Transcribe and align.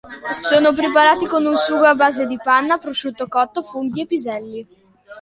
Sono 0.33 0.73
preparati 0.73 1.27
con 1.27 1.45
un 1.45 1.55
sugo 1.55 1.85
a 1.85 1.93
base 1.93 2.25
di 2.25 2.35
panna, 2.41 2.79
prosciutto 2.79 3.27
cotto, 3.27 3.61
funghi 3.61 4.01
e 4.01 4.07
piselli. 4.07 4.67